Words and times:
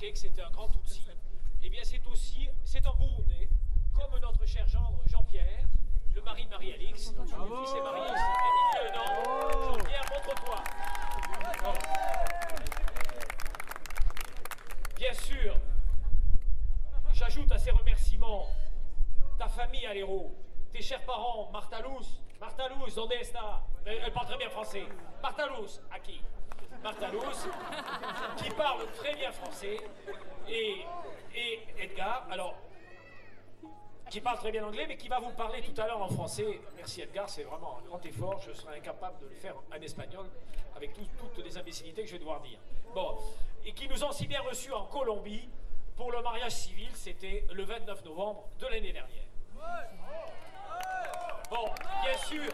remarqué 0.00 0.12
que 0.12 0.18
c'était 0.18 0.42
un 0.42 0.50
grand 0.50 0.68
Tutsi. 0.68 1.02
Eh 1.62 1.68
bien, 1.68 1.82
c'est 1.84 2.04
aussi, 2.06 2.48
c'est 2.64 2.84
un 2.86 2.92
Burundais, 2.94 3.48
comme 3.92 4.18
notre 4.20 4.46
cher 4.46 4.66
gendre 4.66 4.98
Jean-Pierre, 5.06 5.66
le 6.14 6.22
mari 6.22 6.46
de 6.46 6.50
Marie-Alix. 6.50 7.12
Le 7.16 7.24
fils 7.24 7.74
est 7.74 7.82
marié, 7.82 8.04
c'est 8.08 8.34
Émilie 8.48 8.92
Lenan. 8.92 9.76
Jean-Pierre, 9.76 10.04
montre-toi. 10.10 10.64
Bien 14.96 15.14
sûr, 15.14 15.54
j'ajoute 17.12 17.52
à 17.52 17.58
ces 17.58 17.70
remerciements 17.70 18.46
ta 19.38 19.48
famille 19.48 19.86
à 19.86 19.94
l'héros, 19.94 20.34
tes 20.70 20.82
chers 20.82 21.04
parents, 21.04 21.50
Martha 21.50 21.80
Luz, 21.80 22.20
Martha 22.38 22.68
Luz, 22.68 22.98
está 23.18 23.62
elle, 23.86 23.98
elle 24.04 24.12
parle 24.12 24.26
très 24.26 24.36
bien 24.36 24.50
français. 24.50 24.84
Martha 25.22 25.46
Luz, 25.46 25.80
à 25.90 25.98
qui? 25.98 26.20
Luz, 26.84 27.48
qui 28.42 28.50
parle 28.50 28.86
très 28.96 29.14
bien 29.14 29.30
français, 29.32 29.76
et, 30.48 30.86
Edgar, 31.78 32.26
alors, 32.30 32.54
qui 34.10 34.20
parle 34.20 34.38
très 34.38 34.50
bien 34.50 34.66
anglais, 34.66 34.86
mais 34.88 34.96
qui 34.96 35.08
va 35.08 35.20
vous 35.20 35.30
parler 35.30 35.62
tout 35.62 35.78
à 35.80 35.86
l'heure 35.86 36.02
en 36.02 36.08
français. 36.08 36.60
Merci 36.76 37.02
Edgar, 37.02 37.28
c'est 37.28 37.44
vraiment 37.44 37.78
un 37.78 37.86
grand 37.86 38.04
effort. 38.04 38.40
Je 38.40 38.52
serai 38.52 38.78
incapable 38.78 39.20
de 39.20 39.26
le 39.28 39.34
faire 39.34 39.54
en 39.72 39.80
espagnol 39.80 40.26
avec 40.74 40.92
tout- 40.94 41.06
toutes 41.34 41.44
les 41.44 41.56
imbécilités 41.56 42.02
que 42.02 42.08
je 42.08 42.12
vais 42.14 42.18
devoir 42.18 42.40
dire. 42.40 42.58
Bon, 42.94 43.18
et 43.64 43.72
qui 43.72 43.86
nous 43.88 44.02
ont 44.02 44.10
si 44.12 44.26
bien 44.26 44.40
reçus 44.40 44.72
en 44.72 44.86
Colombie 44.86 45.48
pour 45.96 46.10
le 46.10 46.22
mariage 46.22 46.52
civil, 46.52 46.90
c'était 46.94 47.44
le 47.52 47.62
29 47.62 48.04
novembre 48.04 48.44
de 48.58 48.66
l'année 48.66 48.92
dernière. 48.92 49.24
Bon, 51.50 51.68
bien 52.04 52.16
sûr, 52.18 52.52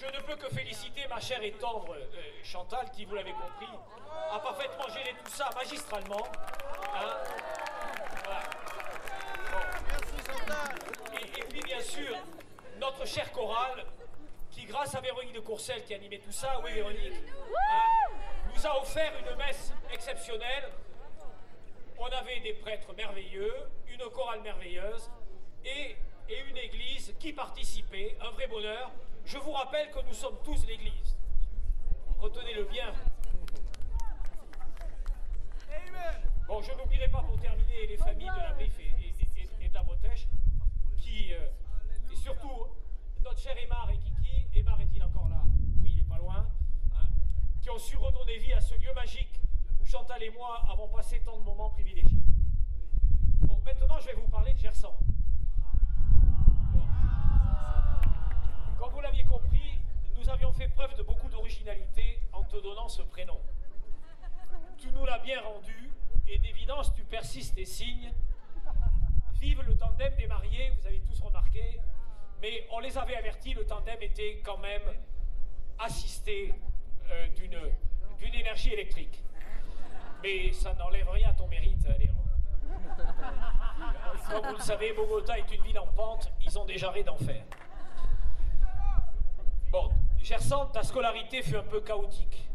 je 0.00 0.06
ne 0.06 0.22
peux 0.22 0.36
que 0.36 0.48
féliciter 0.48 1.06
ma 1.08 1.20
chère 1.20 1.42
et 1.42 1.52
tendre 1.52 1.94
euh, 1.94 2.04
Chantal, 2.42 2.90
qui, 2.90 3.04
vous 3.04 3.14
l'avez 3.14 3.32
compris, 3.32 3.68
a 4.32 4.38
parfaitement 4.38 4.88
géré 4.88 5.14
tout 5.22 5.30
ça 5.30 5.50
magistralement. 5.54 6.26
Hein 6.94 7.16
Voilà. 8.24 8.42
Et, 11.20 11.42
puis, 11.42 11.60
bien 11.60 11.80
sûr, 11.80 12.16
notre 12.78 13.06
chère 13.06 13.30
chorale, 13.32 13.84
qui, 14.50 14.64
grâce 14.64 14.94
à 14.94 15.00
Véronique 15.00 15.34
de 15.34 15.40
Courcelles 15.40 15.84
qui 15.84 15.94
animait 15.94 16.18
tout 16.18 16.32
ça, 16.32 16.60
oui, 16.64 16.72
Véronique, 16.72 17.12
hein, 17.12 18.14
nous 18.54 18.66
a 18.66 18.80
offert 18.80 19.12
une 19.18 19.36
messe 19.36 19.72
exceptionnelle. 19.92 20.70
On 21.98 22.06
avait 22.06 22.40
des 22.40 22.54
prêtres 22.54 22.94
merveilleux, 22.94 23.54
une 23.88 24.08
chorale 24.10 24.40
merveilleuse 24.40 25.10
et 25.64 25.96
une 26.48 26.56
église 26.56 27.14
qui 27.20 27.34
participait, 27.34 28.16
un 28.22 28.30
vrai 28.30 28.46
bonheur. 28.46 28.90
Je 29.24 29.38
vous 29.38 29.52
rappelle 29.52 29.90
que 29.90 30.00
nous 30.06 30.14
sommes 30.14 30.38
tous 30.44 30.66
l'église. 30.66 31.16
Retenez-le 32.18 32.64
bien. 32.64 32.92
Bon, 36.46 36.60
je 36.60 36.72
n'oublierai 36.72 37.08
pas 37.08 37.22
pour 37.22 37.38
terminer 37.38 37.86
les 37.86 37.96
familles 37.96 38.28
de 38.28 38.36
la 38.40 38.60
et- 38.60 39.64
et 39.64 39.68
de 39.68 39.74
la 39.74 39.82
Bretèche, 39.84 40.26
qui, 40.98 41.32
euh, 41.32 41.48
et 42.10 42.16
surtout 42.16 42.66
notre 43.22 43.38
cher 43.38 43.56
Aymar 43.56 43.88
et 43.90 43.98
Kiki, 43.98 44.48
Aymar 44.58 44.80
est-il 44.80 45.02
encore 45.04 45.28
là? 45.28 45.42
Oui, 45.80 45.90
il 45.92 45.96
n'est 45.98 46.02
pas 46.08 46.18
loin, 46.18 46.48
hein, 46.96 47.08
qui 47.62 47.70
ont 47.70 47.78
su 47.78 47.96
redonner 47.96 48.38
vie 48.38 48.52
à 48.52 48.60
ce 48.60 48.74
lieu 48.74 48.92
magique 48.94 49.40
où 49.80 49.84
Chantal 49.84 50.22
et 50.24 50.30
moi 50.30 50.60
avons 50.68 50.88
passé 50.88 51.20
tant 51.24 51.38
de 51.38 51.44
moments 51.44 51.70
privilégiés. 51.70 52.18
Bon, 53.42 53.58
maintenant 53.64 54.00
je 54.00 54.06
vais 54.06 54.14
vous 54.14 54.28
parler 54.28 54.52
de 54.52 54.58
Gersan. 54.58 54.92
Comme 58.80 58.92
vous 58.92 59.00
l'aviez 59.02 59.24
compris, 59.24 59.78
nous 60.16 60.26
avions 60.30 60.54
fait 60.54 60.68
preuve 60.68 60.96
de 60.96 61.02
beaucoup 61.02 61.28
d'originalité 61.28 62.18
en 62.32 62.42
te 62.44 62.56
donnant 62.56 62.88
ce 62.88 63.02
prénom. 63.02 63.38
Tu 64.78 64.90
nous 64.92 65.04
l'as 65.04 65.18
bien 65.18 65.38
rendu, 65.42 65.90
et 66.26 66.38
d'évidence 66.38 66.90
tu 66.94 67.04
persistes 67.04 67.58
et 67.58 67.66
signes. 67.66 68.10
Vive 69.38 69.60
le 69.68 69.76
tandem 69.76 70.16
des 70.16 70.26
mariés, 70.26 70.70
vous 70.70 70.86
avez 70.86 71.00
tous 71.00 71.20
remarqué, 71.20 71.78
mais 72.40 72.66
on 72.70 72.78
les 72.78 72.96
avait 72.96 73.16
avertis, 73.16 73.52
le 73.52 73.66
tandem 73.66 73.98
était 74.00 74.40
quand 74.42 74.56
même 74.56 74.94
assisté 75.78 76.54
euh, 77.10 77.28
d'une 77.36 78.34
énergie 78.34 78.72
électrique. 78.72 79.22
Mais 80.22 80.52
ça 80.52 80.72
n'enlève 80.72 81.08
rien 81.10 81.28
à 81.28 81.34
ton 81.34 81.48
mérite, 81.48 81.86
Léon. 81.98 82.14
Comme 84.30 84.46
vous 84.46 84.54
le 84.54 84.62
savez, 84.62 84.94
Bogota 84.94 85.38
est 85.38 85.52
une 85.52 85.62
ville 85.64 85.78
en 85.78 85.86
pente, 85.88 86.32
ils 86.40 86.58
ont 86.58 86.64
déjà 86.64 86.90
ré 86.90 87.02
d'enfer. 87.04 87.44
Bon, 89.70 89.88
Gersan, 90.20 90.66
ta 90.72 90.82
scolarité 90.82 91.42
fut 91.42 91.56
un 91.56 91.62
peu 91.62 91.80
chaotique. 91.80 92.48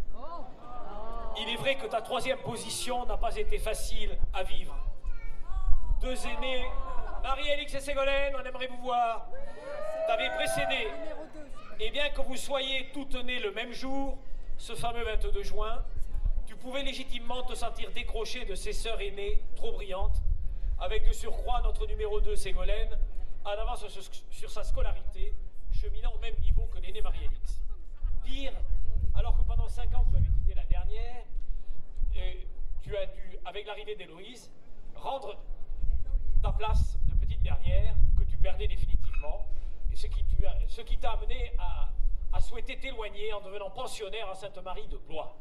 Il 1.39 1.49
est 1.49 1.55
vrai 1.55 1.75
que 1.75 1.87
ta 1.87 2.01
troisième 2.01 2.39
position 2.39 3.05
n'a 3.05 3.15
pas 3.15 3.35
été 3.37 3.57
facile 3.57 4.17
à 4.33 4.43
vivre. 4.43 4.75
Deux 6.01 6.15
aînés, 6.27 6.65
Marie-Alix 7.23 7.73
et 7.73 7.79
Ségolène, 7.79 8.35
on 8.35 8.43
aimerait 8.43 8.67
vous 8.67 8.81
voir. 8.81 9.27
T'avais 10.07 10.29
précédé. 10.31 10.89
Et 11.79 11.89
bien 11.89 12.09
que 12.09 12.21
vous 12.21 12.35
soyez 12.35 12.89
toutes 12.93 13.15
nées 13.23 13.39
le 13.39 13.51
même 13.51 13.71
jour, 13.71 14.17
ce 14.57 14.75
fameux 14.75 15.03
22 15.03 15.41
juin, 15.43 15.83
tu 16.45 16.55
pouvais 16.55 16.83
légitimement 16.83 17.43
te 17.43 17.55
sentir 17.55 17.91
décroché 17.91 18.43
de 18.43 18.55
ces 18.55 18.73
sœurs 18.73 18.99
aînées 18.99 19.41
trop 19.55 19.71
brillantes, 19.71 20.21
avec 20.81 21.07
de 21.07 21.13
surcroît 21.13 21.61
notre 21.63 21.85
numéro 21.87 22.19
2, 22.19 22.35
Ségolène, 22.35 22.97
en 23.45 23.51
avance 23.51 23.85
sur 24.31 24.49
sa 24.49 24.63
scolarité, 24.63 25.33
cheminant 25.75 26.13
au 26.13 26.19
même 26.19 26.35
niveau 26.39 26.65
que 26.73 26.79
l'aîné 26.79 27.01
Marie-Alix. 27.01 27.61
Pire, 28.23 28.53
alors 29.13 29.37
que 29.37 29.43
pendant 29.43 29.67
5 29.67 29.93
ans 29.95 30.05
tu 30.09 30.15
avais 30.15 30.25
été 30.43 30.53
la 30.55 30.65
dernière, 30.65 31.25
tu 32.81 32.95
as 32.95 33.05
dû, 33.07 33.37
avec 33.45 33.65
l'arrivée 33.65 33.95
d'Héloïse, 33.95 34.51
rendre 34.95 35.37
ta 36.41 36.51
place 36.51 36.97
de 37.07 37.15
petite 37.15 37.41
dernière 37.41 37.95
que 38.17 38.23
tu 38.23 38.37
perdais 38.37 38.67
définitivement, 38.67 39.47
ce 39.93 40.81
qui 40.81 40.97
t'a 40.97 41.11
amené 41.11 41.51
à, 41.57 41.89
à 42.33 42.41
souhaiter 42.41 42.79
t'éloigner 42.79 43.33
en 43.33 43.41
devenant 43.41 43.69
pensionnaire 43.69 44.29
à 44.29 44.35
Sainte-Marie 44.35 44.87
de 44.87 44.97
Blois. 44.97 45.37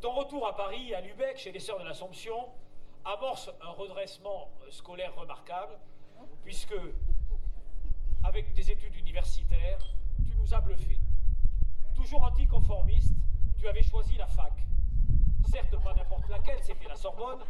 Ton 0.00 0.14
retour 0.14 0.46
à 0.46 0.56
Paris, 0.56 0.94
à 0.94 1.00
Lubeck, 1.00 1.36
chez 1.36 1.52
les 1.52 1.60
Sœurs 1.60 1.78
de 1.78 1.84
l'Assomption, 1.84 2.48
amorce 3.04 3.50
un 3.60 3.70
redressement 3.70 4.50
scolaire 4.70 5.14
remarquable, 5.14 5.78
puisque, 6.42 6.74
avec 8.24 8.52
des 8.54 8.70
études 8.70 8.94
universitaires, 8.96 9.78
tu 10.24 10.36
nous 10.36 10.54
as 10.54 10.60
bluffés. 10.60 11.00
Toujours 11.94 12.22
anticonformiste, 12.22 13.14
tu 13.58 13.68
avais 13.68 13.82
choisi 13.82 14.16
la 14.16 14.26
fac. 14.26 14.52
Certes, 15.50 15.76
pas 15.82 15.94
n'importe 15.94 16.28
laquelle, 16.28 16.58
c'était 16.62 16.88
la 16.88 16.96
Sorbonne, 16.96 17.40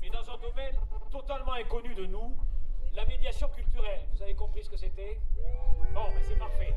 mais 0.00 0.10
dans 0.10 0.30
un 0.30 0.38
domaine 0.38 0.74
totalement 1.10 1.54
inconnu 1.54 1.94
de 1.94 2.06
nous, 2.06 2.36
la 2.94 3.04
médiation 3.06 3.48
culturelle. 3.48 4.06
Vous 4.12 4.22
avez 4.22 4.34
compris 4.34 4.64
ce 4.64 4.70
que 4.70 4.76
c'était? 4.76 5.20
Bon, 5.94 6.08
mais 6.14 6.22
c'est 6.22 6.38
parfait. 6.38 6.74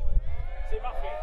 C'est 0.70 0.80
parfait. 0.80 1.16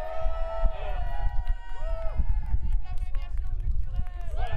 Voilà. 4.34 4.56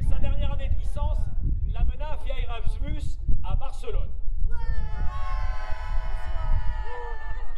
Et 0.00 0.04
sa 0.04 0.18
dernière 0.18 0.52
année 0.52 0.68
de 0.68 0.74
licence 0.74 1.18
l'amena 1.68 2.16
via 2.24 2.38
Erasmus 2.40 3.18
à 3.48 3.56
Barcelone. 3.56 4.12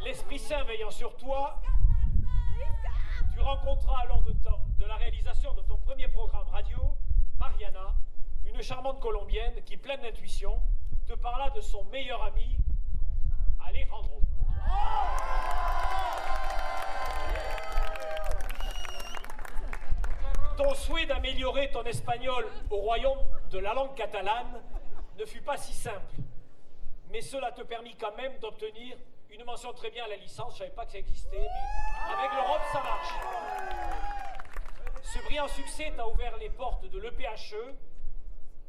L'Esprit 0.04 0.38
Saint 0.38 0.62
veillant 0.64 0.90
sur 0.90 1.16
toi, 1.16 1.60
tu 3.32 3.40
rencontras 3.40 4.04
lors 4.06 4.22
de, 4.22 4.32
de 4.32 4.86
la 4.86 4.96
réalisation 4.96 5.52
de 5.54 5.62
ton 5.62 5.76
premier 5.78 6.08
programme 6.08 6.48
radio, 6.48 6.78
Mariana, 7.38 7.94
une 8.46 8.62
charmante 8.62 9.00
Colombienne 9.00 9.62
qui, 9.64 9.76
pleine 9.76 10.00
d'intuition, 10.00 10.60
te 11.06 11.14
parla 11.14 11.50
de 11.50 11.60
son 11.60 11.84
meilleur 11.84 12.22
ami, 12.22 12.56
Alejandro. 13.66 14.22
Ton 20.56 20.74
souhait 20.74 21.06
d'améliorer 21.06 21.70
ton 21.70 21.82
espagnol 21.84 22.46
au 22.70 22.76
royaume 22.76 23.18
de 23.50 23.58
la 23.58 23.74
langue 23.74 23.94
catalane 23.94 24.62
ne 25.20 25.26
fut 25.26 25.42
pas 25.42 25.56
si 25.56 25.74
simple. 25.74 26.14
Mais 27.10 27.20
cela 27.20 27.52
te 27.52 27.62
permit 27.62 27.94
quand 27.96 28.16
même 28.16 28.38
d'obtenir 28.38 28.96
une 29.30 29.44
mention 29.44 29.72
très 29.72 29.90
bien 29.90 30.04
à 30.04 30.08
la 30.08 30.16
licence. 30.16 30.54
Je 30.54 30.58
savais 30.60 30.70
pas 30.70 30.86
que 30.86 30.92
ça 30.92 30.98
existait, 30.98 31.46
mais 32.08 32.14
avec 32.14 32.32
l'Europe, 32.32 32.62
ça 32.72 32.82
marche. 32.82 33.14
Ce 35.02 35.18
brillant 35.24 35.48
succès 35.48 35.92
t'a 35.96 36.06
ouvert 36.08 36.36
les 36.38 36.50
portes 36.50 36.88
de 36.88 36.98
l'EPHE. 36.98 37.54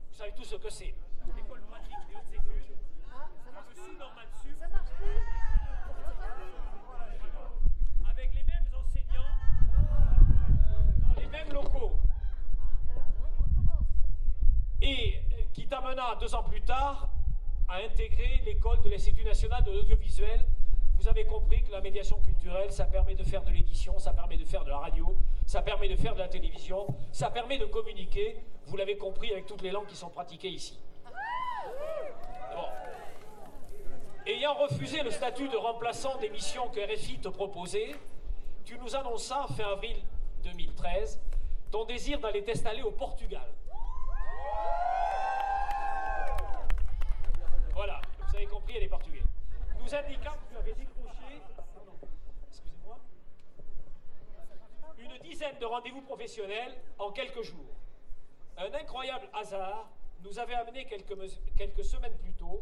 Vous 0.09 0.17
savez 0.17 0.33
tout 0.33 0.43
ce 0.43 0.55
que 0.55 0.69
c'est. 0.69 0.93
École 1.37 1.61
pratique 1.61 1.97
des 2.09 2.15
hautes 2.15 2.33
études. 2.33 2.75
Le 3.69 3.75
sous 3.75 3.97
Normal 3.97 4.27
Sup. 4.41 4.57
Avec 8.09 8.33
les 8.33 8.43
mêmes 8.43 8.67
enseignants, 8.75 9.31
dans 11.07 11.21
les 11.21 11.27
mêmes 11.27 11.53
locaux. 11.53 11.97
Et 14.81 15.17
euh, 15.17 15.20
qui 15.53 15.67
t'amena 15.67 16.15
deux 16.19 16.33
ans 16.35 16.43
plus 16.43 16.61
tard 16.61 17.09
à 17.67 17.77
intégrer 17.77 18.41
l'école 18.45 18.81
de 18.81 18.89
l'Institut 18.89 19.23
national 19.23 19.63
de 19.63 19.71
l'audiovisuel. 19.71 20.45
vous 20.95 21.07
avez 21.07 21.25
compris 21.25 21.63
que 21.63 21.71
la 21.71 21.81
médiation 21.81 22.19
culturelle, 22.21 22.71
ça 22.71 22.85
permet 22.85 23.15
de 23.15 23.23
faire 23.23 23.43
de 23.43 23.49
l'édition, 23.49 23.97
ça 23.97 24.13
permet 24.13 24.37
de 24.37 24.45
faire 24.45 24.63
de 24.63 24.69
la 24.69 24.77
radio, 24.77 25.15
ça 25.45 25.61
permet 25.61 25.89
de 25.89 25.95
faire 25.95 26.13
de 26.13 26.19
la 26.19 26.27
télévision, 26.27 26.85
ça 27.11 27.29
permet 27.31 27.57
de 27.57 27.65
communiquer, 27.65 28.37
vous 28.67 28.77
l'avez 28.77 28.97
compris, 28.97 29.31
avec 29.31 29.45
toutes 29.45 29.61
les 29.61 29.71
langues 29.71 29.87
qui 29.87 29.95
sont 29.95 30.09
pratiquées 30.09 30.49
ici. 30.49 30.79
Ayant 34.27 34.53
refusé 34.53 35.01
le 35.01 35.09
statut 35.09 35.49
de 35.49 35.57
remplaçant 35.57 36.15
des 36.19 36.29
missions 36.29 36.67
que 36.69 36.79
RFI 36.79 37.17
te 37.17 37.29
proposait, 37.29 37.95
tu 38.63 38.77
nous 38.77 38.95
annonças 38.95 39.47
fin 39.57 39.71
avril 39.71 39.97
2013 40.43 41.19
ton 41.71 41.85
désir 41.85 42.19
d'aller 42.19 42.43
t'installer 42.43 42.81
au 42.81 42.91
Portugal. 42.91 43.47
Voilà, 47.73 48.01
vous 48.19 48.30
avez 48.41 48.49
compris, 48.49 48.73
elle 48.75 48.83
est 48.83 48.87
portugais. 48.87 49.23
Nous 49.79 49.95
indiquant 49.95 50.31
que 50.31 50.51
tu 50.51 50.57
avais 50.57 50.73
décroché, 50.73 51.41
une 54.97 55.17
dizaine 55.19 55.57
de 55.59 55.65
rendez-vous 55.65 56.01
professionnels 56.01 56.75
en 56.97 57.11
quelques 57.11 57.43
jours. 57.43 57.75
Un 58.57 58.73
incroyable 58.73 59.29
hasard 59.33 59.89
nous 60.23 60.39
avait 60.39 60.55
amené 60.55 60.85
quelques, 60.85 61.15
quelques 61.55 61.83
semaines 61.83 62.17
plus 62.17 62.33
tôt 62.33 62.61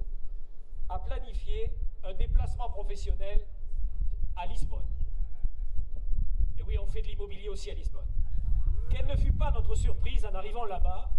à 0.90 1.00
planifier 1.00 1.72
un 2.04 2.14
déplacement 2.14 2.70
professionnel 2.70 3.46
à 4.36 4.46
Lisbonne. 4.48 4.88
Et 6.58 6.64
oui, 6.64 6.78
on 6.78 6.88
fait 6.88 7.02
de 7.02 7.08
l'immobilier 7.08 7.50
aussi 7.50 7.72
à 7.72 7.74
Lisbonne. 7.74 8.08
Quelle 8.90 9.06
ne 9.06 9.16
fut 9.16 9.34
pas 9.34 9.52
notre 9.52 9.76
surprise 9.76 10.26
en 10.26 10.34
arrivant 10.34 10.66
là-bas, 10.66 11.10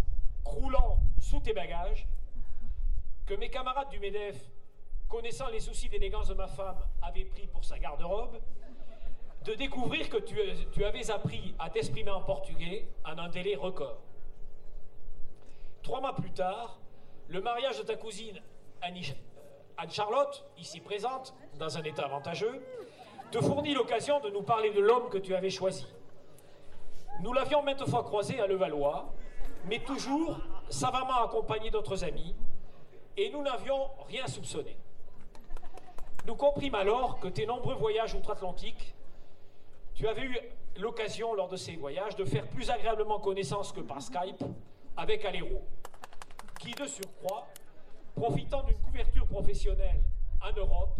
croulant 0.43 0.99
sous 1.19 1.39
tes 1.39 1.53
bagages, 1.53 2.07
que 3.31 3.37
mes 3.37 3.49
camarades 3.49 3.87
du 3.87 3.97
MEDEF, 3.97 4.35
connaissant 5.07 5.47
les 5.47 5.61
soucis 5.61 5.87
d'élégance 5.87 6.27
de 6.27 6.33
ma 6.33 6.47
femme, 6.47 6.75
avaient 7.01 7.23
pris 7.23 7.47
pour 7.47 7.63
sa 7.63 7.79
garde-robe, 7.79 8.35
de 9.45 9.53
découvrir 9.53 10.09
que 10.09 10.17
tu, 10.17 10.35
tu 10.73 10.83
avais 10.83 11.09
appris 11.09 11.55
à 11.57 11.69
t'exprimer 11.69 12.11
en 12.11 12.19
portugais 12.19 12.89
en 13.05 13.17
un 13.17 13.29
délai 13.29 13.55
record. 13.55 14.01
Trois 15.81 16.01
mois 16.01 16.13
plus 16.13 16.31
tard, 16.31 16.77
le 17.29 17.39
mariage 17.39 17.77
de 17.77 17.83
ta 17.83 17.95
cousine 17.95 18.41
Anne-Charlotte, 18.81 20.43
ici 20.57 20.81
présente, 20.81 21.33
dans 21.57 21.77
un 21.77 21.83
état 21.83 22.03
avantageux, 22.03 22.61
te 23.31 23.39
fournit 23.39 23.73
l'occasion 23.73 24.19
de 24.19 24.29
nous 24.29 24.43
parler 24.43 24.71
de 24.71 24.81
l'homme 24.81 25.07
que 25.07 25.17
tu 25.17 25.33
avais 25.35 25.49
choisi. 25.49 25.87
Nous 27.21 27.31
l'avions 27.31 27.63
maintes 27.63 27.89
fois 27.89 28.03
croisé 28.03 28.41
à 28.41 28.47
Levallois, 28.47 29.13
mais 29.69 29.79
toujours 29.79 30.35
savamment 30.67 31.23
accompagné 31.23 31.71
d'autres 31.71 32.03
amis, 32.03 32.35
et 33.21 33.29
nous 33.29 33.43
n'avions 33.43 33.89
rien 34.07 34.25
soupçonné. 34.25 34.75
Nous 36.25 36.35
comprîmes 36.35 36.75
alors 36.75 37.19
que 37.19 37.27
tes 37.27 37.45
nombreux 37.45 37.75
voyages 37.75 38.15
outre-Atlantique, 38.15 38.95
tu 39.93 40.07
avais 40.07 40.23
eu 40.23 40.37
l'occasion 40.77 41.33
lors 41.35 41.47
de 41.47 41.55
ces 41.55 41.75
voyages 41.75 42.15
de 42.15 42.25
faire 42.25 42.47
plus 42.47 42.71
agréablement 42.71 43.19
connaissance 43.19 43.71
que 43.71 43.81
par 43.81 44.01
Skype 44.01 44.43
avec 44.97 45.23
Alero, 45.23 45.61
qui 46.59 46.71
de 46.71 46.85
surcroît, 46.87 47.47
profitant 48.15 48.63
d'une 48.63 48.77
couverture 48.79 49.27
professionnelle 49.27 50.01
en 50.41 50.51
Europe, 50.57 50.97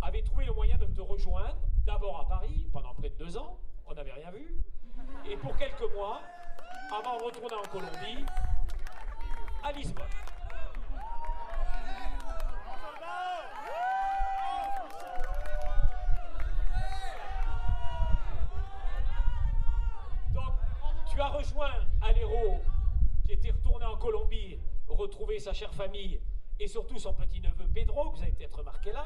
avait 0.00 0.22
trouvé 0.22 0.46
le 0.46 0.52
moyen 0.52 0.78
de 0.78 0.86
te 0.86 1.00
rejoindre, 1.00 1.56
d'abord 1.86 2.20
à 2.20 2.28
Paris, 2.28 2.66
pendant 2.72 2.94
près 2.94 3.10
de 3.10 3.16
deux 3.16 3.36
ans, 3.36 3.58
on 3.86 3.94
n'avait 3.94 4.12
rien 4.12 4.30
vu, 4.30 4.56
et 5.30 5.36
pour 5.36 5.56
quelques 5.58 5.92
mois, 5.94 6.20
avant 6.90 7.18
de 7.18 7.24
retourner 7.24 7.54
en 7.54 7.68
Colombie, 7.70 8.24
à 9.62 9.72
Lisbonne. 9.72 10.04
Donc, 20.34 20.52
as 21.24 21.28
rejoint 21.30 21.72
Aléro, 22.02 22.60
qui 23.24 23.32
était 23.32 23.50
retourné 23.50 23.86
en 23.86 23.96
Colombie, 23.96 24.58
retrouver 24.88 25.38
sa 25.38 25.54
chère 25.54 25.72
famille, 25.72 26.20
et 26.60 26.66
surtout 26.66 26.98
son 26.98 27.14
petit-neveu 27.14 27.66
Pedro, 27.72 28.10
que 28.10 28.16
vous 28.16 28.22
avez 28.22 28.32
peut-être 28.32 28.58
remarqué 28.58 28.92
là. 28.92 29.04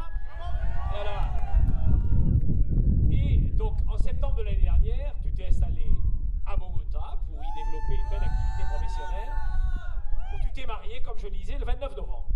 Et 3.10 3.38
donc, 3.54 3.78
en 3.88 3.96
septembre 3.98 4.34
de 4.36 4.42
l'année 4.42 4.62
dernière, 4.62 5.14
tu 5.22 5.32
t'es 5.32 5.46
installé 5.46 5.86
à 6.44 6.56
Bogota 6.56 7.20
pour 7.28 7.40
y 7.40 7.46
développer 7.54 7.94
une 7.94 8.10
belle 8.10 8.28
activité 8.28 8.64
professionnelle, 8.68 9.32
où 10.34 10.38
tu 10.42 10.52
t'es 10.52 10.66
marié, 10.66 11.00
comme 11.02 11.18
je 11.18 11.26
le 11.26 11.36
disais, 11.36 11.56
le 11.56 11.64
29 11.64 11.96
novembre. 11.96 12.28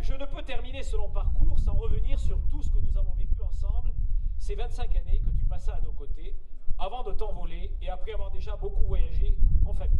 Je 0.00 0.14
ne 0.14 0.24
peux 0.24 0.42
terminer 0.42 0.82
ce 0.82 0.96
long 0.96 1.10
parcours 1.10 1.58
sans 1.58 1.74
revenir 1.74 2.18
sur 2.18 2.40
tout 2.48 2.62
ce 2.62 2.70
que 2.70 2.78
nous 2.78 2.96
avons 2.96 3.12
vécu 3.12 3.42
ensemble 3.42 3.92
ces 4.38 4.54
25 4.54 4.96
années 4.96 5.20
que 5.20 5.30
tu 5.30 5.44
passas 5.44 5.74
à 5.74 5.80
nos 5.82 5.92
côtés, 5.92 6.34
avant 6.78 7.02
de 7.02 7.12
t'envoler 7.12 7.72
et 7.82 7.88
après 7.88 8.12
avoir 8.12 8.30
déjà 8.30 8.56
beaucoup 8.56 8.84
voyagé 8.84 9.36
en 9.66 9.74
famille. 9.74 9.98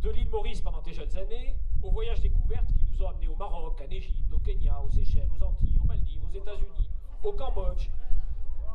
De 0.00 0.10
l'île 0.10 0.28
Maurice 0.28 0.60
pendant 0.60 0.82
tes 0.82 0.92
jeunes 0.92 1.16
années, 1.16 1.56
aux 1.82 1.90
voyages 1.90 2.20
découvertes 2.20 2.72
qui 2.74 2.84
nous 2.92 3.02
ont 3.02 3.08
amenés 3.08 3.28
au 3.28 3.36
Maroc, 3.36 3.80
en 3.80 3.90
Égypte, 3.90 4.32
au 4.32 4.38
Kenya, 4.38 4.80
aux 4.80 4.90
Seychelles, 4.90 5.28
aux 5.38 5.42
Antilles, 5.42 5.78
aux 5.82 5.86
Maldives, 5.86 6.24
aux 6.24 6.34
États-Unis, 6.34 6.90
au 7.22 7.32
Cambodge. 7.32 7.88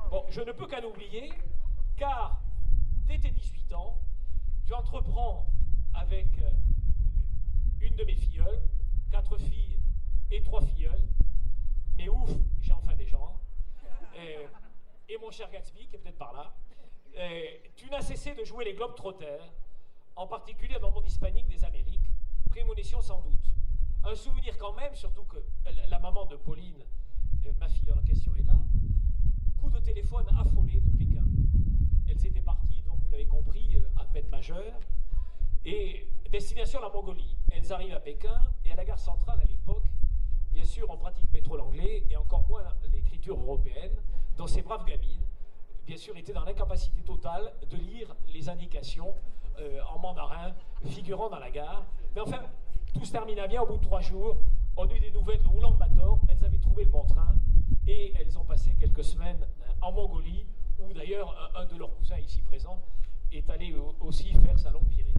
Bon, 0.10 0.26
je 0.30 0.42
ne 0.42 0.52
peux 0.54 0.66
qu'en 0.68 0.84
oublier, 0.84 1.32
car 1.98 2.42
dès 3.06 3.20
tes 3.20 3.30
18 3.30 3.74
ans, 3.74 4.00
tu 4.66 4.74
entreprends 4.74 5.46
avec 5.94 6.28
euh, 6.40 6.50
une 7.82 7.96
de 7.96 8.04
mes 8.06 8.16
filleules, 8.16 8.62
quatre 9.12 9.38
filles 9.38 9.80
et 10.32 10.42
trois 10.42 10.62
filleuls, 10.62 11.04
mais 11.98 12.08
ouf, 12.10 12.32
j'ai 12.62 12.72
enfin 12.72 12.96
des 12.96 13.08
gens, 13.08 13.40
et, 14.16 14.48
et 15.14 15.18
mon 15.18 15.30
cher 15.30 15.50
Gatsby, 15.52 15.88
qui 15.88 15.96
est 15.96 16.00
peut-être 16.00 16.18
par 16.18 16.34
là, 16.34 16.54
et 17.16 17.72
tu 17.76 17.90
n'as 17.90 18.02
cessé 18.02 18.34
de 18.34 18.44
jouer 18.44 18.66
les 18.66 18.74
globes 18.74 18.96
trotters, 18.96 19.54
en 20.16 20.28
particulier 20.28 20.78
dans 20.80 20.90
le 20.90 20.94
monde 20.96 21.08
hispanique 21.08 21.48
des 21.48 21.64
Amériques, 21.64 22.10
prémonition 22.50 23.02
sans 23.02 23.22
doute. 23.22 23.54
Un 24.04 24.16
souvenir 24.16 24.58
quand 24.58 24.74
même, 24.74 24.96
surtout 24.96 25.24
que 25.24 25.38
la 25.90 26.00
maman 26.00 26.26
de 26.26 26.36
Pauline, 26.36 26.84
euh, 27.46 27.52
ma 27.60 27.68
fille 27.68 27.92
en 27.92 28.02
question 28.02 28.34
est 28.36 28.44
là, 28.44 28.56
coup 29.62 29.70
de 29.70 29.80
téléphone 29.80 30.26
affolé 30.38 30.80
de 30.80 30.98
Pékin. 30.98 31.24
Elles 32.08 32.26
étaient 32.26 32.42
parties, 32.42 32.82
donc 32.84 33.00
vous 33.02 33.12
l'avez 33.12 33.28
compris, 33.28 33.76
euh, 33.76 34.02
à 34.02 34.06
peine 34.06 34.28
majeures, 34.30 34.80
et 35.66 36.08
destination 36.32 36.80
la 36.80 36.90
Mongolie. 36.90 37.36
Elles 37.52 37.72
arrivent 37.72 37.94
à 37.94 38.00
Pékin, 38.00 38.42
et 38.66 38.72
à 38.72 38.76
la 38.76 38.86
gare 38.86 39.00
centrale 39.00 39.40
à 39.42 39.46
l'époque, 39.46 39.88
bien 40.52 40.66
sûr, 40.66 40.90
on 40.90 40.98
pratique 40.98 41.32
métro 41.32 41.58
l'anglais, 41.58 42.06
et 42.10 42.16
encore 42.16 42.48
moins 42.48 42.64
l'écriture 42.92 43.40
européenne, 43.40 43.96
dont 44.38 44.48
ces 44.48 44.62
braves 44.62 44.86
gamines, 44.86 45.26
bien 45.90 45.98
sûr, 45.98 46.16
étaient 46.18 46.34
dans 46.34 46.44
l'incapacité 46.44 47.02
totale 47.02 47.52
de 47.68 47.76
lire 47.76 48.16
les 48.32 48.48
indications 48.48 49.12
euh, 49.58 49.80
en 49.92 49.98
mandarin 49.98 50.54
figurant 50.86 51.32
dans 51.32 51.40
la 51.40 51.50
gare. 51.50 51.84
Mais 52.14 52.22
enfin, 52.22 52.44
tout 52.94 53.04
se 53.04 53.12
termina 53.12 53.48
bien 53.48 53.64
au 53.64 53.66
bout 53.66 53.78
de 53.78 53.84
trois 53.84 54.00
jours. 54.00 54.38
On 54.78 54.88
eut 54.88 55.00
des 55.00 55.10
nouvelles 55.10 55.42
de 55.42 55.48
Oulan-Bator. 55.48 56.20
Elles 56.30 56.46
avaient 56.46 56.60
trouvé 56.60 56.84
le 56.84 56.92
bon 56.92 57.06
train 57.06 57.34
et 57.88 58.14
elles 58.20 58.38
ont 58.38 58.46
passé 58.46 58.76
quelques 58.80 59.04
semaines 59.04 59.42
euh, 59.42 59.72
en 59.82 59.92
Mongolie, 59.92 60.46
où 60.78 60.94
d'ailleurs 60.94 61.36
un, 61.56 61.66
de 61.66 61.76
leurs 61.76 61.96
cousins 61.96 62.20
ici 62.20 62.44
présent 62.44 62.84
est 63.32 63.50
allé 63.50 63.76
aussi 64.00 64.32
faire 64.46 64.60
sa 64.60 64.70
longue 64.70 64.90
virée. 64.90 65.16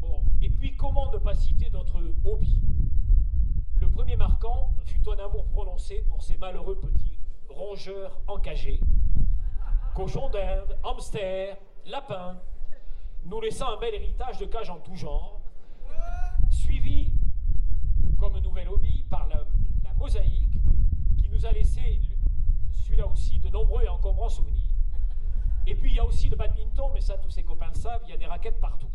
Bon, 0.00 0.22
et 0.40 0.48
puis 0.48 0.76
comment 0.76 1.10
ne 1.10 1.18
pas 1.18 1.34
citer 1.34 1.70
notre 1.70 2.00
hobby 2.24 2.60
Le 3.80 3.90
premier 3.90 4.14
marquant 4.14 4.70
fut 4.84 5.00
ton 5.00 5.18
amour 5.18 5.44
prononcé 5.46 6.04
pour 6.08 6.22
ces 6.22 6.36
malheureux 6.36 6.78
petits 6.78 7.18
rongeurs 7.48 8.20
encagés, 8.28 8.80
cochons 9.98 10.28
d'Inde, 10.28 10.78
hamsters, 10.84 11.56
lapins, 11.86 12.40
nous 13.24 13.40
laissant 13.40 13.72
un 13.72 13.78
bel 13.78 13.92
héritage 13.92 14.38
de 14.38 14.44
cages 14.44 14.70
en 14.70 14.78
tout 14.78 14.94
genre, 14.94 15.40
suivi 16.50 17.10
comme 18.16 18.38
nouvel 18.38 18.68
hobby 18.68 19.04
par 19.10 19.26
la, 19.26 19.42
mosaïque 19.94 20.52
qui 21.20 21.28
nous 21.28 21.44
a 21.44 21.50
laissé, 21.50 21.98
celui-là 22.70 23.08
aussi, 23.08 23.40
de 23.40 23.48
nombreux 23.48 23.82
et 23.82 23.88
encombrants 23.88 24.28
souvenirs. 24.28 24.70
Et 25.66 25.74
puis 25.74 25.90
il 25.90 25.96
y 25.96 25.98
a 25.98 26.04
aussi 26.04 26.28
le 26.28 26.36
badminton, 26.36 26.92
mais 26.94 27.00
ça 27.00 27.18
tous 27.18 27.30
ses 27.30 27.42
copains 27.42 27.70
le 27.74 27.74
savent, 27.74 28.02
il 28.04 28.10
y 28.10 28.12
a 28.12 28.16
des 28.16 28.26
raquettes 28.26 28.60
partout. 28.60 28.90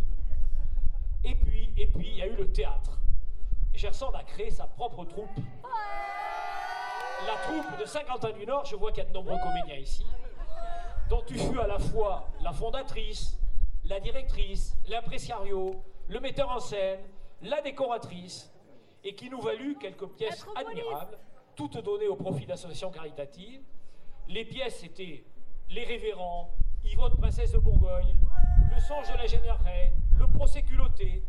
Et 1.25 1.35
puis, 1.35 1.73
et 1.75 1.87
puis 1.87 2.07
il 2.07 2.15
y 2.15 2.21
a 2.21 2.27
eu 2.27 2.35
le 2.37 2.49
théâtre. 2.49 3.01
Gerson 3.73 4.11
a 4.13 4.23
créé 4.23 4.49
sa 4.51 4.67
propre 4.67 5.03
troupe. 5.03 5.37
La 7.27 7.35
troupe 7.41 7.77
de 7.77 7.85
Saint-Quentin 7.85 8.31
du 8.31 8.45
Nord, 8.45 8.63
je 8.63 8.77
vois 8.77 8.93
qu'il 8.93 9.03
y 9.03 9.05
a 9.05 9.09
de 9.09 9.13
nombreux 9.13 9.37
comédiens 9.39 9.75
ici, 9.75 10.05
dont 11.09 11.21
tu 11.25 11.37
fus 11.37 11.59
à 11.59 11.67
la 11.67 11.79
fois 11.79 12.29
la 12.41 12.53
fondatrice, 12.53 13.37
la 13.85 13.99
directrice, 13.99 14.75
l'impressario, 14.87 15.83
le 16.07 16.19
metteur 16.19 16.49
en 16.49 16.59
scène, 16.59 16.99
la 17.41 17.61
décoratrice, 17.61 18.51
et 19.03 19.15
qui 19.15 19.29
nous 19.29 19.41
valut 19.41 19.77
quelques 19.77 20.07
pièces 20.07 20.45
admirables, 20.55 21.17
toutes 21.55 21.77
données 21.83 22.07
au 22.07 22.15
profit 22.15 22.45
d'associations 22.45 22.91
caritatives. 22.91 23.61
Les 24.27 24.45
pièces 24.45 24.83
étaient 24.83 25.25
Les 25.69 25.83
Révérends, 25.83 26.51
Yvonne 26.85 27.15
Princesse 27.17 27.51
de 27.51 27.59
Bourgogne, 27.59 28.15
Le 28.73 28.79
songe 28.79 29.11
de 29.11 29.17
la 29.17 29.27
Génière 29.27 29.59
Reine, 29.61 29.93
Le 30.17 30.27
procès 30.27 30.63
culotté, 30.63 31.23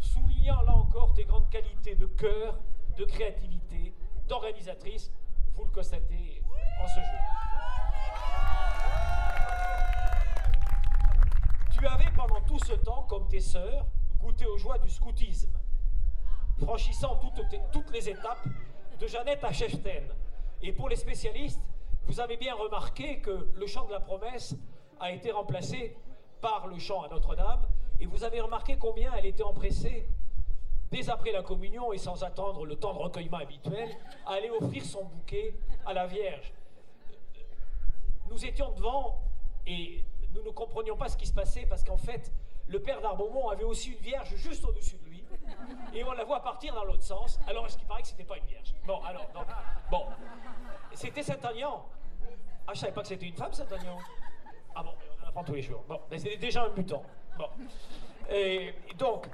soulignant 0.00 0.62
là 0.62 0.74
encore 0.74 1.14
tes 1.14 1.24
grandes 1.24 1.48
qualités 1.48 1.94
de 1.94 2.06
cœur, 2.06 2.58
de 2.96 3.04
créativité, 3.04 3.94
d'organisatrice, 4.28 5.12
vous 5.54 5.64
le 5.64 5.70
constatez 5.70 6.42
en 6.82 6.88
ce 6.88 6.94
jour. 6.94 7.45
Tu 11.78 11.86
avais 11.86 12.10
pendant 12.16 12.40
tout 12.40 12.58
ce 12.60 12.72
temps, 12.72 13.02
comme 13.02 13.28
tes 13.28 13.40
sœurs, 13.40 13.86
goûté 14.18 14.46
aux 14.46 14.56
joies 14.56 14.78
du 14.78 14.88
scoutisme, 14.88 15.52
franchissant 16.58 17.20
toutes, 17.70 17.90
les 17.92 18.08
étapes 18.08 18.46
de 18.98 19.06
Jeannette 19.06 19.44
à 19.44 19.52
Cheften. 19.52 20.08
Et 20.62 20.72
pour 20.72 20.88
les 20.88 20.96
spécialistes, 20.96 21.60
vous 22.04 22.18
avez 22.18 22.38
bien 22.38 22.54
remarqué 22.54 23.20
que 23.20 23.50
le 23.54 23.66
chant 23.66 23.84
de 23.84 23.92
la 23.92 24.00
promesse 24.00 24.56
a 25.00 25.12
été 25.12 25.30
remplacé 25.30 25.94
par 26.40 26.66
le 26.66 26.78
chant 26.78 27.02
à 27.02 27.08
Notre-Dame, 27.08 27.68
et 28.00 28.06
vous 28.06 28.24
avez 28.24 28.40
remarqué 28.40 28.78
combien 28.78 29.12
elle 29.12 29.26
était 29.26 29.42
empressée, 29.42 30.08
dès 30.90 31.10
après 31.10 31.32
la 31.32 31.42
communion 31.42 31.92
et 31.92 31.98
sans 31.98 32.24
attendre 32.24 32.64
le 32.64 32.76
temps 32.76 32.94
de 32.94 32.98
recueillement 33.00 33.38
habituel, 33.38 33.90
à 34.26 34.32
aller 34.32 34.48
offrir 34.48 34.82
son 34.82 35.04
bouquet 35.04 35.54
à 35.84 35.92
la 35.92 36.06
Vierge. 36.06 36.54
Nous 38.30 38.46
étions 38.46 38.72
devant 38.72 39.20
et 39.66 40.04
nous 40.36 40.42
ne 40.42 40.50
comprenions 40.50 40.96
pas 40.96 41.08
ce 41.08 41.16
qui 41.16 41.26
se 41.26 41.32
passait 41.32 41.66
parce 41.66 41.84
qu'en 41.84 41.96
fait, 41.96 42.32
le 42.68 42.80
père 42.80 43.00
d'Arbomont 43.00 43.48
avait 43.48 43.64
aussi 43.64 43.92
une 43.92 43.98
vierge 43.98 44.34
juste 44.36 44.64
au-dessus 44.64 44.96
de 44.98 45.04
lui 45.04 45.24
et 45.94 46.04
on 46.04 46.12
la 46.12 46.24
voit 46.24 46.40
partir 46.40 46.74
dans 46.74 46.84
l'autre 46.84 47.02
sens. 47.02 47.40
Alors, 47.46 47.66
est-ce 47.66 47.78
qu'il 47.78 47.86
paraît 47.86 48.02
que 48.02 48.08
c'était 48.08 48.24
pas 48.24 48.36
une 48.36 48.46
vierge? 48.46 48.74
Bon, 48.86 49.00
alors, 49.02 49.26
donc, 49.32 49.46
bon, 49.90 50.04
c'était 50.92 51.22
Saint-Agnan. 51.22 51.86
Ah, 52.66 52.72
je 52.74 52.80
savais 52.80 52.92
pas 52.92 53.02
que 53.02 53.08
c'était 53.08 53.26
une 53.26 53.36
femme, 53.36 53.52
Saint-Agnan. 53.52 53.98
Ah 54.74 54.82
bon, 54.82 54.90
on 55.22 55.28
apprend 55.28 55.44
tous 55.44 55.54
les 55.54 55.62
jours. 55.62 55.84
Bon, 55.88 56.00
mais 56.10 56.18
c'était 56.18 56.36
déjà 56.36 56.64
un 56.64 56.70
mutant. 56.76 57.02
Bon. 57.38 57.48
Et 58.30 58.74
donc, 58.98 59.28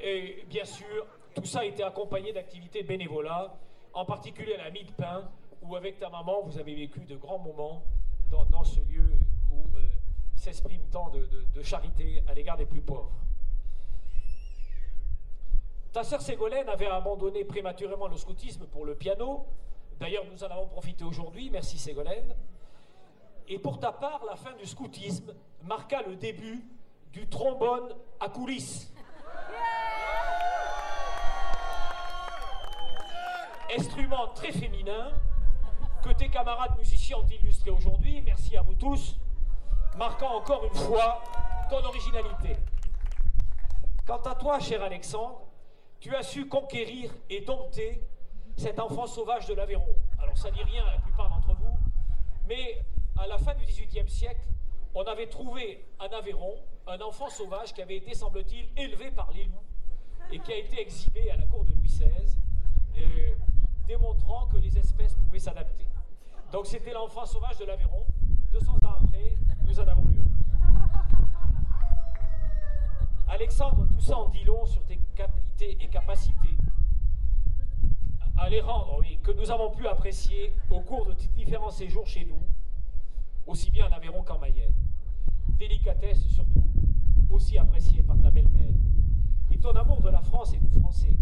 et 0.00 0.44
bien 0.48 0.64
sûr, 0.64 1.06
tout 1.34 1.44
ça 1.44 1.60
a 1.60 1.64
été 1.64 1.82
accompagné 1.82 2.32
d'activités 2.32 2.82
bénévolat, 2.82 3.54
en 3.92 4.04
particulier 4.04 4.54
à 4.54 4.64
la 4.64 4.70
mie 4.70 4.84
de 4.84 4.92
pain, 4.92 5.28
où 5.62 5.76
avec 5.76 5.98
ta 5.98 6.08
maman, 6.08 6.42
vous 6.42 6.58
avez 6.58 6.74
vécu 6.74 7.00
de 7.00 7.16
grands 7.16 7.38
moments 7.38 7.82
dans, 8.50 8.64
ce 8.64 8.80
lieu 8.80 9.13
s'exprime 10.44 10.82
tant 10.90 11.08
de, 11.08 11.62
charité 11.62 12.22
à 12.28 12.34
l'égard 12.34 12.58
des 12.58 12.66
plus 12.66 12.82
pauvres. 12.82 13.12
Ta 15.92 16.04
sœur 16.04 16.20
Ségolène 16.20 16.68
avait 16.68 16.86
abandonné 16.86 17.44
prématurément 17.44 18.08
le 18.08 18.16
scoutisme 18.18 18.66
pour 18.66 18.84
le 18.84 18.94
piano. 18.94 19.46
D'ailleurs, 19.98 20.24
nous 20.30 20.44
en 20.44 20.48
avons 20.48 20.66
profité 20.66 21.02
aujourd'hui. 21.04 21.48
Merci 21.50 21.78
Ségolène. 21.78 22.34
Et 23.48 23.58
pour 23.58 23.78
ta 23.78 23.92
part, 23.92 24.22
la 24.26 24.36
fin 24.36 24.52
du 24.54 24.66
scoutisme 24.66 25.34
marqua 25.62 26.02
le 26.02 26.16
début 26.16 26.62
du 27.12 27.26
trombone 27.26 27.94
à 28.20 28.28
coulisses. 28.28 28.92
Instrument 33.78 34.28
très 34.34 34.52
féminin 34.52 35.10
que 36.02 36.10
tes 36.10 36.28
camarades 36.28 36.76
musiciens 36.76 37.16
ont 37.18 37.26
illustré 37.26 37.70
aujourd'hui, 37.70 38.20
merci 38.20 38.56
à 38.58 38.62
vous 38.62 38.74
tous, 38.74 39.16
marquant 39.96 40.36
encore 40.36 40.64
une 40.64 40.74
fois 40.74 41.22
ton 41.70 41.84
originalité. 41.84 42.56
Quant 44.06 44.22
à 44.22 44.34
toi, 44.34 44.58
cher 44.60 44.82
Alexandre, 44.82 45.40
tu 46.00 46.14
as 46.14 46.22
su 46.22 46.46
conquérir 46.46 47.10
et 47.30 47.40
dompter 47.40 48.02
cet 48.56 48.78
enfant 48.78 49.06
sauvage 49.06 49.46
de 49.46 49.54
l'Aveyron. 49.54 49.94
Alors 50.18 50.36
ça 50.36 50.50
dit 50.50 50.62
rien 50.62 50.84
à 50.84 50.92
la 50.92 50.98
plupart 50.98 51.28
d'entre 51.28 51.54
vous, 51.58 51.78
mais 52.46 52.84
à 53.18 53.26
la 53.26 53.38
fin 53.38 53.54
du 53.54 53.64
XVIIIe 53.64 54.08
siècle, 54.08 54.46
on 54.94 55.02
avait 55.04 55.28
trouvé 55.28 55.86
en 55.98 56.06
Aveyron 56.06 56.56
un 56.86 57.00
enfant 57.00 57.28
sauvage 57.28 57.72
qui 57.72 57.82
avait 57.82 57.96
été, 57.96 58.14
semble-t-il, 58.14 58.68
élevé 58.76 59.10
par 59.10 59.32
les 59.32 59.44
loups 59.44 59.64
et 60.30 60.38
qui 60.38 60.52
a 60.52 60.56
été 60.56 60.80
exhibé 60.80 61.30
à 61.30 61.36
la 61.36 61.46
cour 61.46 61.64
de 61.64 61.72
Louis 61.72 61.88
XVI, 61.88 62.36
euh, 62.98 63.34
démontrant 63.86 64.46
que 64.46 64.58
les 64.58 64.76
espèces 64.78 65.14
pouvaient 65.14 65.38
s'adapter. 65.38 65.86
Donc 66.52 66.66
c'était 66.66 66.92
l'enfant 66.92 67.26
sauvage 67.26 67.58
de 67.58 67.64
l'Aveyron. 67.64 68.04
200 68.54 68.72
ans 68.84 68.94
après, 69.02 69.36
nous 69.66 69.80
en 69.80 69.82
avons 69.82 70.04
eu 70.12 70.20
un. 70.20 70.28
Alexandre, 73.28 73.88
tout 73.92 74.00
ça 74.00 74.16
en 74.16 74.28
dit 74.28 74.44
long 74.44 74.64
sur 74.64 74.84
tes 74.84 74.96
qualités 75.16 75.76
et 75.82 75.88
capacités 75.88 76.56
à 78.36 78.48
les 78.48 78.60
rendre, 78.60 78.98
oui, 79.00 79.18
que 79.24 79.32
nous 79.32 79.50
avons 79.50 79.70
pu 79.70 79.88
apprécier 79.88 80.54
au 80.70 80.80
cours 80.80 81.06
de 81.06 81.14
différents 81.34 81.72
séjours 81.72 82.06
chez 82.06 82.24
nous, 82.26 82.38
aussi 83.48 83.72
bien 83.72 83.88
en 83.88 83.92
Aveyron 83.92 84.22
qu'en 84.22 84.38
Mayenne. 84.38 84.72
Délicatesse 85.58 86.24
surtout, 86.28 86.62
aussi 87.30 87.58
appréciée 87.58 88.04
par 88.04 88.20
ta 88.20 88.30
belle-mère. 88.30 88.76
Et 89.50 89.58
ton 89.58 89.72
amour 89.72 90.00
de 90.00 90.10
la 90.10 90.22
France 90.22 90.54
et 90.54 90.58
du 90.58 90.68
français, 90.68 91.16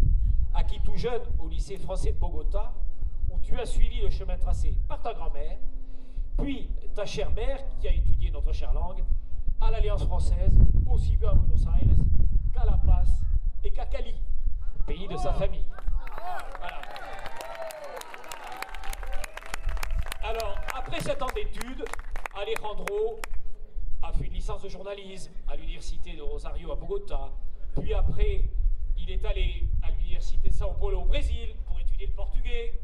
acquis 0.52 0.80
tout 0.84 0.96
jeune 0.96 1.22
au 1.38 1.48
lycée 1.48 1.78
français 1.78 2.12
de 2.12 2.18
Bogota, 2.18 2.74
où 3.30 3.38
tu 3.40 3.58
as 3.58 3.64
suivi 3.64 4.02
le 4.02 4.10
chemin 4.10 4.36
tracé 4.36 4.76
par 4.86 5.00
ta 5.00 5.14
grand-mère, 5.14 5.56
puis 6.36 6.68
ta 6.94 7.06
chère 7.06 7.30
mère 7.30 7.58
qui 7.80 7.88
a 7.88 7.92
étudié 7.92 8.30
notre 8.30 8.52
chère 8.52 8.72
langue 8.74 9.02
à 9.60 9.70
l'Alliance 9.70 10.04
française, 10.04 10.52
aussi 10.86 11.16
bien 11.16 11.30
à 11.30 11.34
Buenos 11.34 11.62
Aires 11.62 11.96
qu'à 12.52 12.64
La 12.64 12.76
Paz 12.76 13.08
et 13.64 13.70
qu'à 13.70 13.86
Cali, 13.86 14.14
pays 14.86 15.08
de 15.08 15.16
sa 15.16 15.32
famille. 15.32 15.64
Alors, 20.22 20.56
après 20.74 21.00
sept 21.00 21.22
ans 21.22 21.28
d'études, 21.34 21.84
Alejandro 22.34 23.20
a 24.02 24.12
fait 24.12 24.26
une 24.26 24.34
licence 24.34 24.62
de 24.62 24.68
journalisme 24.68 25.32
à 25.48 25.56
l'université 25.56 26.14
de 26.14 26.22
Rosario 26.22 26.72
à 26.72 26.76
Bogota. 26.76 27.30
Puis 27.80 27.94
après, 27.94 28.44
il 28.98 29.10
est 29.10 29.24
allé 29.24 29.64
à 29.82 29.90
l'université 29.90 30.48
de 30.48 30.54
Sao 30.54 30.72
Paulo 30.72 31.00
au 31.00 31.04
Brésil 31.04 31.54
pour 31.66 31.80
étudier 31.80 32.06
le 32.06 32.12
portugais. 32.12 32.80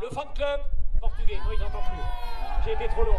Le 0.00 0.08
fan 0.08 0.28
club 0.34 0.60
portugais, 1.26 1.40
oui, 1.48 1.56
j'entends 1.58 1.82
plus. 1.88 2.64
J'ai 2.64 2.72
été 2.72 2.88
trop 2.88 3.04
long. 3.04 3.18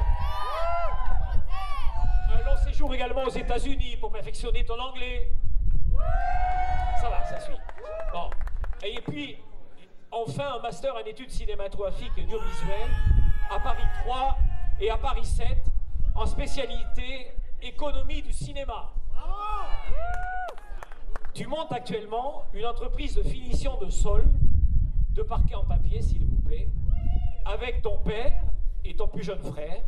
Un 2.33 2.43
long 2.43 2.57
séjour 2.57 2.93
également 2.93 3.23
aux 3.23 3.29
États-Unis 3.29 3.97
pour 3.97 4.11
perfectionner 4.11 4.63
ton 4.65 4.79
anglais. 4.79 5.31
Ça 7.01 7.09
va, 7.09 7.23
ça 7.25 7.39
suit. 7.39 7.55
Bon. 8.11 8.29
Et 8.83 9.01
puis, 9.01 9.37
enfin, 10.11 10.55
un 10.57 10.61
master 10.61 10.95
en 10.95 10.99
études 10.99 11.31
cinématographiques 11.31 12.11
et 12.17 12.23
audiovisuelles 12.23 12.91
à 13.49 13.59
Paris 13.59 13.83
3 14.05 14.37
et 14.81 14.89
à 14.89 14.97
Paris 14.97 15.25
7 15.25 15.47
en 16.15 16.25
spécialité 16.25 17.31
économie 17.61 18.21
du 18.21 18.33
cinéma. 18.33 18.93
Tu 21.33 21.45
montes 21.45 21.71
actuellement 21.71 22.45
une 22.53 22.65
entreprise 22.65 23.15
de 23.15 23.23
finition 23.23 23.77
de 23.77 23.89
sol, 23.89 24.25
de 25.11 25.21
parquet 25.21 25.55
en 25.55 25.63
papier, 25.65 26.01
s'il 26.01 26.25
vous 26.25 26.41
plaît, 26.41 26.67
avec 27.47 27.81
ton 27.81 27.97
père 27.99 28.43
et 28.83 28.95
ton 28.95 29.07
plus 29.07 29.23
jeune 29.23 29.41
frère. 29.41 29.81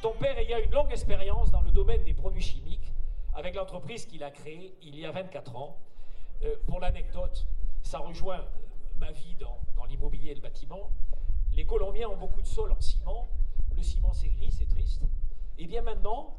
Ton 0.00 0.14
père 0.14 0.36
ayant 0.38 0.58
une 0.58 0.70
longue 0.72 0.90
expérience 0.90 1.50
dans 1.50 1.60
le 1.60 1.70
domaine 1.70 2.02
des 2.04 2.14
produits 2.14 2.42
chimiques, 2.42 2.92
avec 3.34 3.54
l'entreprise 3.54 4.06
qu'il 4.06 4.24
a 4.24 4.30
créée 4.30 4.74
il 4.82 4.98
y 4.98 5.04
a 5.04 5.12
24 5.12 5.56
ans. 5.56 5.78
Euh, 6.42 6.56
pour 6.66 6.80
l'anecdote, 6.80 7.46
ça 7.82 7.98
rejoint 7.98 8.44
ma 8.98 9.12
vie 9.12 9.36
dans, 9.38 9.58
l'immobilier 9.88 10.30
et 10.30 10.34
le 10.34 10.40
bâtiment. 10.40 10.90
Les 11.52 11.66
Colombiens 11.66 12.08
ont 12.08 12.16
beaucoup 12.16 12.40
de 12.40 12.46
sol 12.46 12.72
en 12.72 12.80
ciment. 12.80 13.28
Le 13.76 13.82
ciment, 13.82 14.12
c'est 14.12 14.28
gris, 14.28 14.50
c'est 14.50 14.68
triste. 14.68 15.02
Et 15.58 15.66
bien 15.66 15.82
maintenant, 15.82 16.38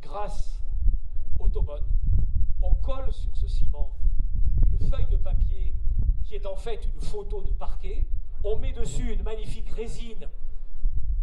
grâce 0.00 0.62
au 1.40 1.48
Tobon, 1.48 1.80
on 2.62 2.74
colle 2.74 3.12
sur 3.12 3.34
ce 3.36 3.48
ciment 3.48 3.90
une 4.72 4.88
feuille 4.88 5.08
de 5.10 5.16
papier 5.16 5.74
qui 6.24 6.36
est 6.36 6.46
en 6.46 6.54
fait 6.54 6.88
une 6.94 7.00
photo 7.00 7.42
de 7.42 7.50
parquet. 7.50 8.06
On 8.44 8.56
met 8.56 8.72
dessus 8.72 9.12
une 9.12 9.22
magnifique 9.22 9.70
résine 9.70 10.28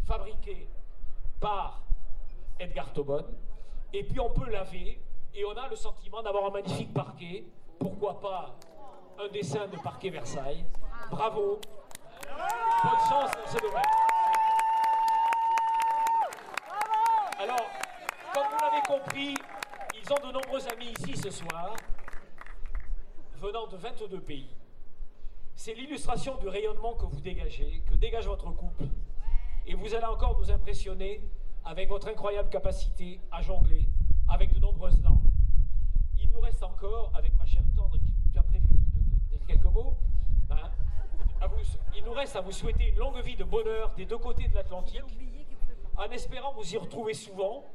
fabriquée 0.07 0.69
par 1.39 1.83
Edgar 2.59 2.93
Tobon. 2.93 3.25
Et 3.93 4.03
puis 4.03 4.19
on 4.19 4.29
peut 4.29 4.49
laver 4.49 5.01
et 5.33 5.45
on 5.45 5.51
a 5.51 5.67
le 5.67 5.75
sentiment 5.75 6.21
d'avoir 6.21 6.45
un 6.45 6.51
magnifique 6.51 6.93
parquet. 6.93 7.45
Pourquoi 7.77 8.19
pas 8.19 8.55
un 9.19 9.27
dessin 9.29 9.67
de 9.67 9.77
parquet 9.77 10.09
Versailles 10.09 10.65
Bravo. 11.11 11.59
Bonne 12.83 12.99
chance 13.09 13.31
dans 13.31 13.51
ce 13.51 13.57
domaine. 13.57 13.83
Alors, 17.37 17.69
comme 18.33 18.43
vous 18.43 18.57
l'avez 18.61 18.81
compris, 18.87 19.33
ils 19.93 20.13
ont 20.13 20.27
de 20.27 20.33
nombreux 20.33 20.67
amis 20.69 20.93
ici 20.99 21.17
ce 21.17 21.29
soir, 21.29 21.75
venant 23.37 23.67
de 23.67 23.77
22 23.77 24.19
pays. 24.21 24.49
C'est 25.59 25.73
l'illustration 25.73 26.37
du 26.37 26.47
rayonnement 26.47 26.93
que 26.93 27.05
vous 27.05 27.19
dégagez, 27.19 27.83
que 27.85 27.93
dégage 27.95 28.25
votre 28.27 28.49
couple. 28.49 28.85
Et 29.67 29.73
vous 29.73 29.93
allez 29.93 30.05
encore 30.05 30.39
nous 30.39 30.49
impressionner 30.49 31.21
avec 31.65 31.89
votre 31.89 32.07
incroyable 32.07 32.47
capacité 32.47 33.19
à 33.29 33.41
jongler 33.41 33.89
avec 34.29 34.53
de 34.53 34.59
nombreuses 34.61 35.03
langues. 35.03 35.19
Il 36.17 36.29
nous 36.31 36.39
reste 36.39 36.63
encore, 36.63 37.11
avec 37.13 37.37
ma 37.37 37.45
chère 37.45 37.61
tendre, 37.75 37.97
tu 38.31 38.39
as 38.39 38.43
prévu 38.43 38.69
de, 38.69 39.29
dire 39.31 39.45
quelques 39.45 39.65
mots 39.65 39.97
hein, 40.49 40.71
Il 41.93 42.05
nous 42.05 42.13
reste 42.13 42.37
à 42.37 42.41
vous 42.41 42.53
souhaiter 42.53 42.87
une 42.87 42.95
longue 42.97 43.21
vie 43.21 43.35
de 43.35 43.43
bonheur 43.43 43.93
des 43.97 44.05
deux 44.05 44.17
côtés 44.17 44.47
de 44.47 44.55
l'Atlantique 44.55 45.03
en 45.97 46.09
espérant 46.09 46.53
vous 46.53 46.73
y 46.73 46.77
retrouver 46.77 47.13
souvent, 47.13 47.65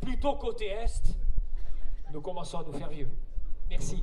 plutôt 0.00 0.34
côté 0.34 0.66
Est, 0.70 1.16
nous 2.12 2.20
commençons 2.20 2.58
à 2.58 2.64
nous 2.64 2.72
faire 2.72 2.88
vieux. 2.88 3.08
Merci. 3.70 4.02